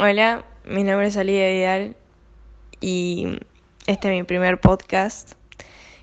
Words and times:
Hola, 0.00 0.44
mi 0.64 0.84
nombre 0.84 1.08
es 1.08 1.16
Olivia 1.16 1.48
Vidal 1.48 1.96
y 2.80 3.40
este 3.88 4.06
es 4.06 4.14
mi 4.14 4.22
primer 4.22 4.60
podcast. 4.60 5.32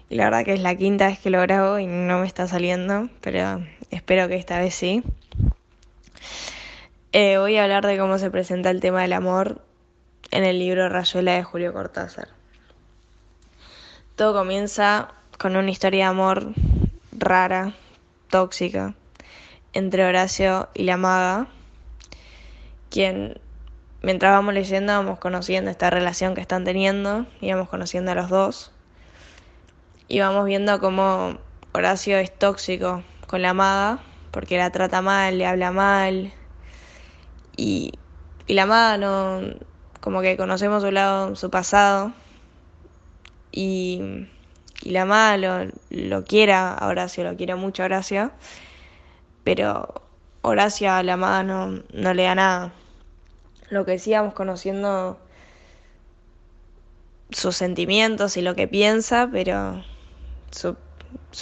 Y 0.09 0.15
la 0.15 0.25
verdad 0.25 0.43
que 0.43 0.51
es 0.51 0.59
la 0.59 0.75
quinta 0.75 1.07
vez 1.07 1.17
que 1.17 1.29
lo 1.29 1.39
grabo 1.39 1.79
y 1.79 1.87
no 1.87 2.19
me 2.19 2.27
está 2.27 2.45
saliendo, 2.45 3.07
pero 3.21 3.65
espero 3.91 4.27
que 4.27 4.35
esta 4.35 4.59
vez 4.59 4.75
sí. 4.75 5.01
Eh, 7.13 7.37
voy 7.37 7.55
a 7.55 7.63
hablar 7.63 7.85
de 7.85 7.97
cómo 7.97 8.17
se 8.17 8.29
presenta 8.29 8.69
el 8.69 8.81
tema 8.81 9.01
del 9.01 9.13
amor 9.13 9.61
en 10.29 10.43
el 10.43 10.59
libro 10.59 10.89
Rayuela 10.89 11.35
de 11.35 11.43
Julio 11.43 11.71
Cortázar. 11.71 12.27
Todo 14.17 14.33
comienza 14.33 15.13
con 15.37 15.55
una 15.55 15.71
historia 15.71 16.03
de 16.03 16.09
amor 16.09 16.53
rara, 17.13 17.73
tóxica, 18.29 18.93
entre 19.71 20.03
Horacio 20.03 20.67
y 20.73 20.83
la 20.83 20.97
maga, 20.97 21.47
quien 22.89 23.39
mientras 24.05 24.33
vamos 24.33 24.53
leyendo 24.53 24.93
vamos 24.93 25.17
conociendo 25.17 25.71
esta 25.71 25.89
relación 25.89 26.35
que 26.35 26.41
están 26.41 26.63
teniendo, 26.63 27.25
y 27.41 27.51
vamos 27.51 27.69
conociendo 27.69 28.11
a 28.11 28.15
los 28.15 28.29
dos, 28.29 28.71
y 30.07 30.19
vamos 30.19 30.45
viendo 30.45 30.79
cómo 30.79 31.39
Horacio 31.73 32.19
es 32.19 32.31
tóxico 32.37 33.01
con 33.25 33.41
la 33.41 33.55
maga, 33.55 33.97
porque 34.29 34.59
la 34.59 34.69
trata 34.69 35.01
mal, 35.01 35.39
le 35.39 35.47
habla 35.47 35.71
mal, 35.71 36.31
y, 37.57 37.93
y 38.45 38.53
la 38.53 38.67
maga 38.67 38.99
no, 38.99 39.41
como 40.01 40.21
que 40.21 40.37
conocemos 40.37 40.83
su 40.83 40.91
lado, 40.91 41.35
su 41.35 41.49
pasado, 41.49 42.13
y, 43.51 44.27
y 44.83 44.91
la 44.91 45.05
maga 45.05 45.37
lo, 45.37 45.71
lo 45.89 46.23
quiere 46.25 46.53
a 46.53 46.77
Horacio, 46.83 47.23
lo 47.23 47.35
quiere 47.35 47.55
mucho 47.55 47.81
a 47.81 47.87
Horacio, 47.87 48.31
pero 49.43 50.03
Horacio 50.43 50.93
a 50.93 51.01
la 51.01 51.17
maga 51.17 51.41
no, 51.41 51.81
no 51.91 52.13
le 52.13 52.23
da 52.23 52.35
nada 52.35 52.71
lo 53.69 53.85
que 53.85 53.99
sí 53.99 54.13
conociendo 54.33 55.19
sus 57.31 57.55
sentimientos 57.55 58.37
y 58.37 58.41
lo 58.41 58.55
que 58.55 58.67
piensa, 58.67 59.29
pero 59.31 59.83
su, 60.51 60.77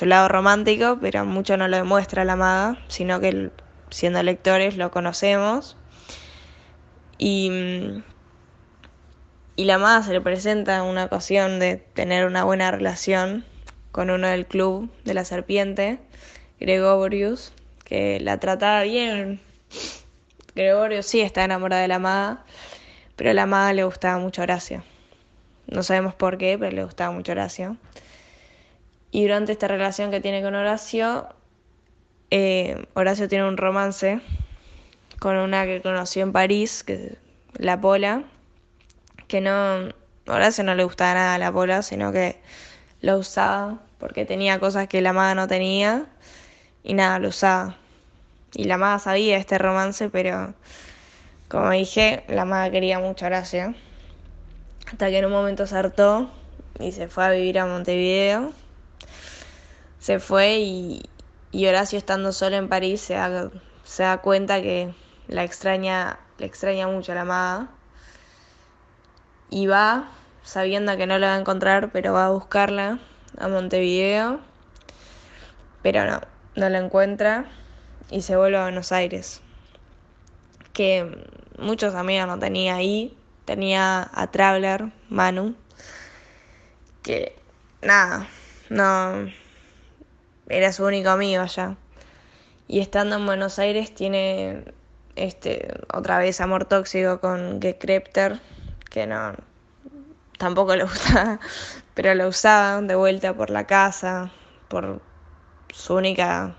lado 0.05 0.27
romántico, 0.27 0.97
pero 1.01 1.25
mucho 1.25 1.57
no 1.57 1.67
lo 1.67 1.77
demuestra 1.77 2.25
la 2.25 2.33
amada, 2.33 2.77
sino 2.87 3.19
que 3.19 3.51
siendo 3.89 4.23
lectores 4.23 4.77
lo 4.77 4.91
conocemos. 4.91 5.77
Y, 7.17 7.51
y 9.55 9.65
la 9.65 9.75
amada 9.75 10.03
se 10.03 10.13
le 10.13 10.21
presenta 10.21 10.83
una 10.83 11.05
ocasión 11.05 11.59
de 11.59 11.77
tener 11.77 12.25
una 12.25 12.43
buena 12.43 12.71
relación 12.71 13.45
con 13.91 14.09
uno 14.09 14.27
del 14.27 14.47
club 14.47 14.91
de 15.05 15.13
la 15.13 15.25
serpiente, 15.25 15.99
Gregorius, 16.59 17.53
que 17.85 18.19
la 18.19 18.39
trataba 18.39 18.81
bien, 18.81 19.41
Gregorio 20.55 21.01
sí 21.03 21.21
está 21.21 21.43
enamorado 21.43 21.81
de 21.81 21.87
la 21.87 21.95
amada, 21.95 22.45
pero 23.15 23.31
a 23.31 23.33
la 23.33 23.43
amada 23.43 23.73
le 23.73 23.83
gustaba 23.83 24.19
mucho 24.19 24.41
Horacio. 24.41 24.83
No 25.67 25.83
sabemos 25.83 26.13
por 26.13 26.37
qué, 26.37 26.57
pero 26.57 26.75
le 26.75 26.83
gustaba 26.83 27.11
mucho 27.11 27.31
Horacio. 27.31 27.77
Y 29.11 29.23
durante 29.23 29.51
esta 29.51 29.67
relación 29.67 30.11
que 30.11 30.21
tiene 30.21 30.41
con 30.41 30.55
Horacio, 30.55 31.27
eh, 32.31 32.85
Horacio 32.93 33.27
tiene 33.27 33.47
un 33.47 33.57
romance 33.57 34.19
con 35.19 35.37
una 35.37 35.65
que 35.65 35.81
conoció 35.81 36.23
en 36.23 36.31
París, 36.31 36.83
que 36.83 36.93
es 36.93 37.17
la 37.55 37.79
Pola, 37.79 38.23
que 39.27 39.39
no, 39.39 39.89
Horacio 40.27 40.63
no 40.63 40.75
le 40.75 40.83
gustaba 40.83 41.13
nada 41.13 41.35
a 41.35 41.37
la 41.37 41.51
Pola, 41.51 41.81
sino 41.81 42.11
que 42.11 42.37
lo 43.01 43.17
usaba 43.17 43.79
porque 43.99 44.25
tenía 44.25 44.59
cosas 44.59 44.87
que 44.87 45.01
la 45.01 45.11
amada 45.11 45.35
no 45.35 45.47
tenía 45.47 46.07
y 46.83 46.93
nada, 46.93 47.19
lo 47.19 47.29
usaba. 47.29 47.77
Y 48.55 48.65
la 48.65 48.75
amada 48.75 48.99
sabía 48.99 49.37
este 49.37 49.57
romance, 49.57 50.09
pero 50.09 50.53
como 51.47 51.71
dije, 51.71 52.23
la 52.27 52.43
amada 52.43 52.69
quería 52.69 52.99
mucho 52.99 53.25
a 53.25 53.27
Horacio. 53.29 53.73
Hasta 54.87 55.09
que 55.09 55.17
en 55.17 55.25
un 55.25 55.31
momento 55.31 55.65
se 55.65 55.75
hartó 55.75 56.29
y 56.79 56.91
se 56.91 57.07
fue 57.07 57.25
a 57.25 57.31
vivir 57.31 57.57
a 57.57 57.65
Montevideo. 57.65 58.53
Se 59.99 60.19
fue 60.19 60.57
y, 60.57 61.03
y 61.51 61.65
Horacio 61.65 61.97
estando 61.97 62.31
solo 62.31 62.57
en 62.57 62.69
París 62.69 63.01
se 63.01 63.15
da, 63.15 63.49
se 63.83 64.03
da 64.03 64.17
cuenta 64.17 64.61
que 64.61 64.93
la 65.27 65.43
extraña, 65.43 66.19
le 66.37 66.45
extraña 66.45 66.87
mucho 66.87 67.13
a 67.13 67.15
la 67.15 67.21
amada. 67.21 67.69
Y 69.49 69.65
va, 69.65 70.11
sabiendo 70.43 70.95
que 70.95 71.07
no 71.07 71.17
la 71.17 71.27
va 71.27 71.35
a 71.35 71.39
encontrar, 71.39 71.91
pero 71.91 72.13
va 72.13 72.27
a 72.27 72.31
buscarla 72.31 72.99
a 73.39 73.47
Montevideo. 73.47 74.41
Pero 75.81 76.05
no, 76.05 76.21
no 76.55 76.69
la 76.69 76.77
encuentra 76.77 77.45
y 78.13 78.21
se 78.21 78.37
vuelve 78.37 78.57
a 78.57 78.63
Buenos 78.63 78.91
Aires. 78.91 79.41
Que 80.71 81.17
muchos 81.57 81.95
amigos 81.95 82.27
no 82.27 82.37
tenía 82.37 82.75
ahí. 82.75 83.17
Tenía 83.45 84.09
a 84.13 84.27
Traveler, 84.31 84.91
Manu, 85.09 85.55
que 87.01 87.35
nada, 87.81 88.29
no 88.69 89.27
era 90.47 90.71
su 90.71 90.85
único 90.85 91.09
amigo 91.09 91.41
allá. 91.41 91.75
Y 92.67 92.79
estando 92.79 93.17
en 93.17 93.25
Buenos 93.25 93.59
Aires 93.59 93.93
tiene 93.93 94.63
este 95.15 95.73
otra 95.91 96.19
vez 96.19 96.39
amor 96.39 96.65
tóxico 96.65 97.19
con 97.19 97.61
Gekrepter, 97.61 98.39
que 98.89 99.07
no 99.07 99.33
tampoco 100.37 100.75
le 100.75 100.83
gustaba, 100.83 101.39
pero 101.95 102.15
lo 102.15 102.29
usaba 102.29 102.79
de 102.81 102.95
vuelta 102.95 103.33
por 103.33 103.49
la 103.49 103.65
casa, 103.65 104.31
por 104.69 105.01
su 105.73 105.95
única 105.95 106.55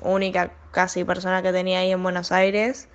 única 0.00 0.52
casi 0.74 1.04
persona 1.04 1.40
que 1.40 1.52
tenía 1.52 1.78
ahí 1.78 1.92
en 1.92 2.02
Buenos 2.02 2.32
Aires. 2.32 2.88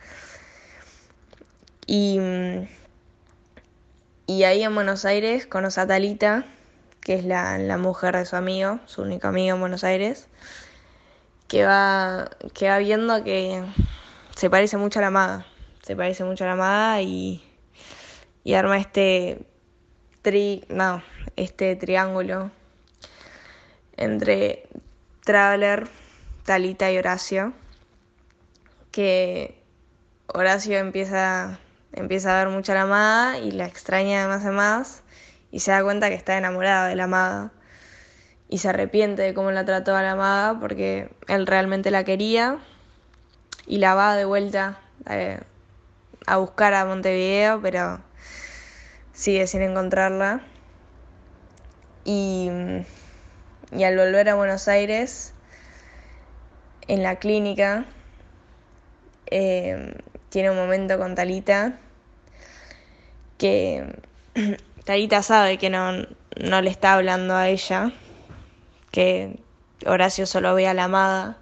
Y, 1.88 2.20
y 4.28 4.44
ahí 4.44 4.62
en 4.64 4.76
Buenos 4.76 5.06
Aires 5.06 5.48
conoce 5.48 5.82
a 5.82 5.88
Talita, 5.88 6.46
que 7.02 7.16
es 7.16 7.24
la, 7.24 7.58
la, 7.58 7.78
mujer 7.78 8.16
de 8.16 8.26
su 8.26 8.36
amigo, 8.36 8.80
su 8.86 9.02
único 9.02 9.28
amigo 9.30 9.56
en 9.56 9.62
Buenos 9.62 9.84
Aires, 9.84 10.28
que 11.48 11.66
va, 11.66 12.30
que 12.54 12.70
va 12.70 12.78
viendo 12.78 13.24
que 13.24 13.64
se 14.36 14.50
parece 14.50 14.78
mucho 14.78 15.00
a 15.00 15.04
la 15.04 15.10
maga, 15.10 15.46
se 15.82 15.96
parece 15.96 16.24
mucho 16.26 16.44
a 16.44 16.48
la 16.48 16.56
maga 16.56 17.02
y, 17.02 17.42
y 18.44 18.54
arma 18.54 18.78
este 18.78 19.42
tri, 20.22 20.66
no, 20.70 21.02
este 21.38 21.76
triángulo 21.76 22.52
entre 23.98 24.68
Traveler, 25.24 25.88
Talita 26.46 26.92
y 26.92 26.98
Horacio, 26.98 27.54
que 29.00 29.64
Horacio 30.28 30.78
empieza, 30.78 31.58
empieza 31.94 32.36
a 32.36 32.44
ver 32.44 32.54
mucho 32.54 32.74
a 32.74 32.76
la 32.76 32.82
amada 32.82 33.38
y 33.38 33.52
la 33.52 33.66
extraña 33.66 34.28
más 34.28 34.44
y 34.44 34.50
más 34.50 35.04
y 35.52 35.62
se 35.62 35.72
da 35.72 35.82
cuenta 35.84 36.10
que 36.10 36.16
está 36.16 36.38
enamorado 36.38 36.90
de 36.90 36.98
la 36.98 37.06
amada 37.06 37.54
y 38.50 38.58
se 38.58 38.68
arrepiente 38.68 39.22
de 39.22 39.34
cómo 39.34 39.52
la 39.52 39.64
trató 39.64 39.96
a 39.96 40.02
la 40.02 40.12
amada 40.12 40.60
porque 40.60 41.10
él 41.30 41.48
realmente 41.48 41.92
la 41.92 42.04
quería 42.04 42.60
y 43.66 43.78
la 43.78 43.96
va 43.96 44.18
de 44.18 44.26
vuelta 44.26 44.82
eh, 45.10 45.40
a 46.28 46.36
buscar 46.36 46.74
a 46.74 46.84
Montevideo, 46.84 47.62
pero 47.62 48.02
sigue 49.14 49.48
sin 49.48 49.62
encontrarla. 49.62 50.42
Y, 52.04 52.50
y 53.72 53.84
al 53.86 53.96
volver 53.96 54.28
a 54.28 54.36
Buenos 54.36 54.68
Aires, 54.68 55.34
en 56.90 57.02
la 57.02 57.16
clínica, 57.16 57.86
eh, 59.30 59.94
tiene 60.30 60.52
un 60.52 60.58
momento 60.58 60.98
con 60.98 61.16
Talita 61.16 61.80
que 63.38 63.96
Talita 64.86 65.24
sabe 65.24 65.58
que 65.58 65.70
no, 65.70 66.06
no 66.36 66.62
le 66.62 66.70
está 66.70 66.94
hablando 66.94 67.36
a 67.36 67.50
ella, 67.50 67.94
que 68.92 69.40
Horacio 69.86 70.26
solo 70.26 70.56
ve 70.56 70.68
a 70.68 70.74
la 70.74 70.86
amada, 70.86 71.38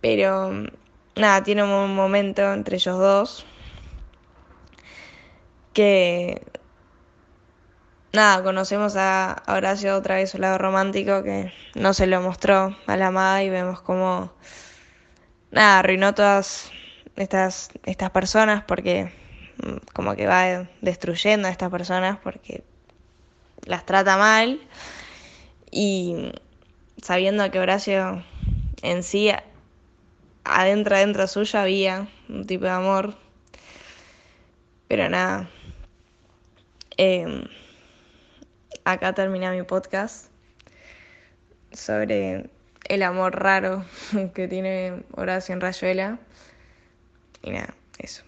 pero 0.00 0.50
nada, 1.16 1.42
tiene 1.42 1.64
un 1.64 1.94
momento 1.94 2.52
entre 2.52 2.76
ellos 2.76 2.98
dos 2.98 3.46
que 5.72 6.42
nada, 8.12 8.42
conocemos 8.42 8.96
a 8.96 9.42
Horacio 9.46 9.96
otra 9.96 10.16
vez 10.16 10.30
su 10.30 10.38
lado 10.38 10.58
romántico 10.58 11.22
que 11.22 11.52
no 11.74 11.94
se 11.94 12.06
lo 12.06 12.20
mostró 12.20 12.76
a 12.86 12.96
la 12.96 13.08
amada 13.08 13.42
y 13.42 13.50
vemos 13.50 13.80
como 13.80 14.32
nada, 15.58 15.80
arruinó 15.80 16.14
todas 16.14 16.70
estas, 17.16 17.70
estas 17.84 18.10
personas 18.10 18.62
porque 18.62 19.12
mm, 19.62 19.88
como 19.92 20.14
que 20.14 20.26
va 20.26 20.68
destruyendo 20.80 21.48
a 21.48 21.50
estas 21.50 21.70
personas 21.70 22.18
porque 22.22 22.62
las 23.64 23.84
trata 23.84 24.16
mal. 24.16 24.60
Y 25.70 26.32
sabiendo 27.02 27.50
que 27.50 27.58
Horacio 27.58 28.24
en 28.82 29.02
sí 29.02 29.30
adentro 30.44 30.94
adentro 30.94 31.26
suyo 31.26 31.58
había 31.58 32.06
un 32.28 32.46
tipo 32.46 32.64
de 32.64 32.70
amor. 32.70 33.16
Pero 34.86 35.08
nada. 35.08 35.50
Eh, 36.96 37.44
acá 38.84 39.12
termina 39.12 39.50
mi 39.50 39.62
podcast 39.64 40.30
sobre 41.72 42.48
el 42.88 43.02
amor 43.02 43.40
raro 43.40 43.84
que 44.34 44.48
tiene 44.48 45.04
Horacio 45.12 45.54
en 45.54 45.60
Rayuela. 45.60 46.18
Y 47.42 47.50
nada, 47.50 47.74
eso. 47.98 48.24